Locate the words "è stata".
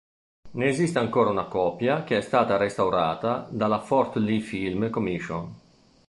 2.17-2.57